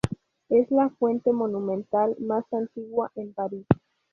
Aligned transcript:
Es 0.49 0.71
la 0.71 0.89
fuente 0.89 1.31
monumental 1.31 2.15
más 2.19 2.43
antigua 2.53 3.11
en 3.13 3.35
París. 3.35 3.67